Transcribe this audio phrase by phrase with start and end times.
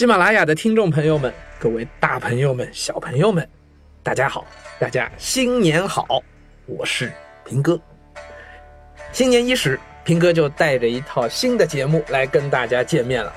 [0.00, 3.46] 喜马拉雅的听众朋友们，各位大朋友们、小朋友们，
[4.02, 4.46] 大家好，
[4.78, 6.22] 大家新年好！
[6.64, 7.12] 我是
[7.44, 7.78] 平哥。
[9.12, 13.28] 新年伊始，平哥就带着一套新的节目来跟大家见面了。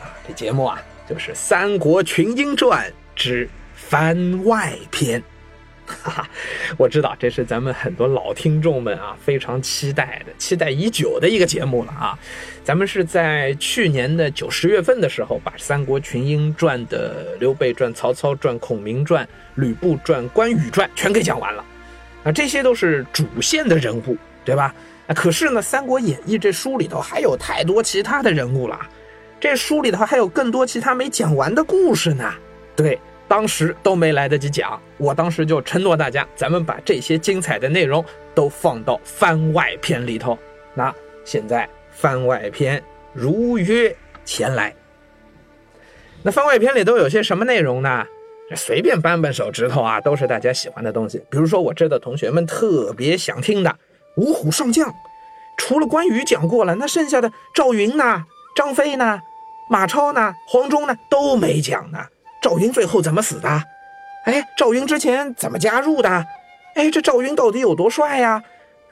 [0.00, 5.20] 啊，这节目啊，就是《三国群英传之番外篇》。
[5.84, 6.30] 哈哈，
[6.78, 12.18] 我知道这是咱们很多老听众们啊非常期待的、期待已久的一个节目了啊。
[12.64, 21.64] 咱们是在去年的九十月份的时候，把《三国群英传》的刘备传、曹操传、孔明传、吕布传、关羽传全给讲完了。
[22.24, 24.72] 啊，这些都是主线的人物，对吧？
[25.08, 28.78] 啊，可是呢，《三国演义》这书里头还有太多其他的人物了，
[29.40, 32.32] 这书里头还有更多其他没讲完的故事呢。
[32.76, 32.98] 对。
[33.32, 40.38] 当时都没来得及讲，我当时就承诺大家，咱们把这些精彩的内容都放到番外篇里头。
[40.74, 44.74] 那现在番外篇如约前来。
[46.22, 48.04] 那番外篇里都有些什么内容呢？
[48.54, 51.16] 随便扳扳手指头啊，都是大家喜欢的东西。
[51.30, 53.74] 比如说我知道同学们特别想听的
[54.18, 54.92] 五虎上将，
[55.56, 59.18] 除了关羽讲过了，那剩下的赵云呢、张飞呢、
[59.70, 61.98] 马超呢、黄忠呢都没讲呢。
[62.42, 63.48] 赵云最后怎么死的？
[64.24, 66.26] 哎，赵云之前怎么加入的？
[66.74, 68.42] 哎，这赵云到底有多帅呀？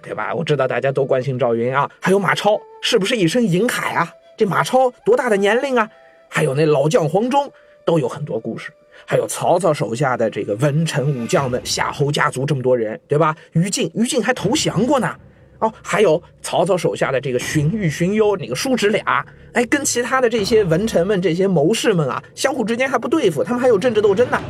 [0.01, 0.33] 对吧？
[0.33, 4.09] 我知道大家都关心赵云啊，还有马超是不是一身银铠啊？
[4.37, 5.91] 这马超多大的年龄啊？
[6.29, 7.53] 还有那老将黄忠
[7.85, 8.73] 都有很多故事，
[9.05, 13.37] 还有曹操手下的这个文臣武将们，夏侯家族这么多人，对吧？
[13.53, 15.15] 于禁，于禁还投降过呢。
[15.61, 24.41] 哦，还有曹操手下的这个荀彧、荀攸，那个叔侄俩，哎，跟其他的这些文臣们、这些谋士们啊，相互之间还不对付，他们还有政治斗争呢。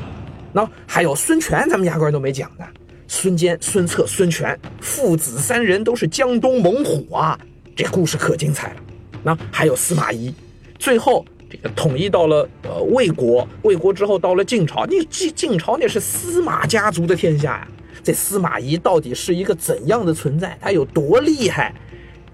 [0.53, 2.65] 那还有孙权，咱们压根都没讲呢。
[3.07, 7.39] 孙坚、孙策、孙权父子三人都是江东猛虎啊，
[7.75, 8.77] 这故事可精彩了。
[9.23, 10.33] 那还有司马懿，
[10.79, 17.69] 最后这个统一到了呃魏国，魏国之后到了晋朝，你晋晋朝那是司马家族的天下呀。
[18.03, 20.57] 这司马懿到底是一个怎样的存在？
[20.61, 21.75] 他有多厉害？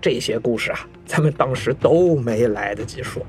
[0.02, 3.24] 这些故事啊，咱们当时都没来得及说。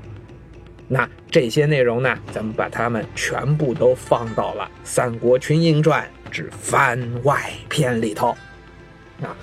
[0.86, 8.28] 那这些内容呢，咱们把它们全部都放到了《三国群英传之番外篇》里头。
[9.22, 9.34] 啊，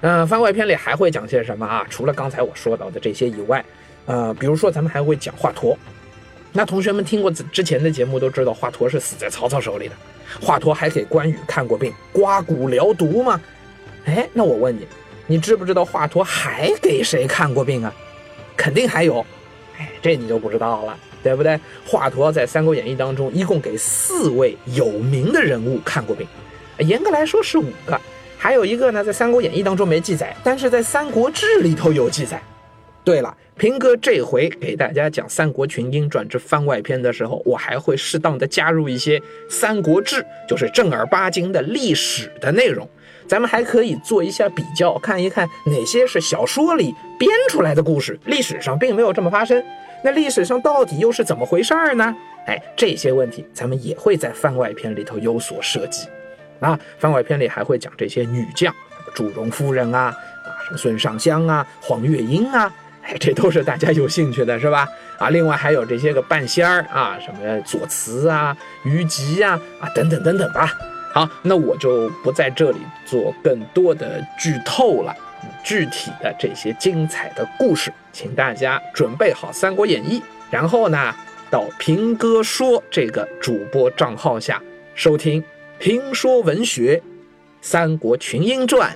[0.00, 1.84] 嗯，番外篇里还会讲些什么啊？
[1.90, 3.62] 除了刚才我说到的这些以外，
[4.08, 5.76] 呃，比如说咱们还会讲华佗。
[6.50, 9.94] 那同学们听过之前的节目都知道，华佗是死在曹操手里的。
[10.40, 13.38] 华佗还给关羽看过病，刮骨疗毒吗？
[14.06, 14.86] 哎，那我问你，
[15.26, 17.94] 你知不知道华佗还给谁看过病啊？
[18.56, 19.24] 肯定还有，
[19.78, 21.60] 哎，这你就不知道了，对不对？
[21.86, 26.26] 华佗在《三国演义》当中一共给四位有名的人物看过病，
[26.78, 28.00] 严格来说是五个，
[28.38, 32.42] 还有一个呢，在《三国演义》当中没记载，但是在《三国志》里头有记载。
[33.08, 42.86] 对了，平哥这回给大家讲《三国群英传》之番外篇的时候，我还会适当的加入一些《三国志》，就是正儿八经的历史的内容。
[43.26, 49.64] 咱们还可以做一下比较，看一看哪些是小说里编出来的故事，历史上并没有这么发生。
[50.04, 52.14] 那历史上到底又是怎么回事儿呢？
[52.46, 56.06] 哎，这些问题咱们也会在番外篇里头有所涉及。
[56.60, 58.70] 啊，番外篇里还会讲这些女将，
[59.14, 60.14] 祝融夫人啊，
[60.44, 62.70] 啊，什么孙尚香啊，黄月英啊。
[63.08, 64.86] 哎，这都是大家有兴趣的，是吧？
[65.18, 68.54] 啊，另外还有这些个半仙儿啊，什么左慈啊、
[68.84, 70.70] 虞姬呀，啊，等等等等吧。
[71.14, 75.16] 好，那我就不在这里做更多的剧透了。
[75.64, 80.20] 具体的这些精彩的故事，请大家准备好《三国演义》，
[80.50, 81.14] 然后呢，
[81.50, 84.60] 到平哥说这个主播账号下
[84.94, 85.42] 收听
[85.78, 86.96] 评说文学
[87.62, 88.90] 《三国群英传》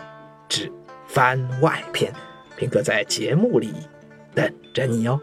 [0.48, 0.70] 之
[1.08, 2.12] 番外篇。
[2.56, 3.72] 平哥在节目里。
[4.72, 5.20] 等着你哟。